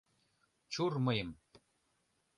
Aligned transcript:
Чур 0.71 0.93
мыйым! 1.05 1.29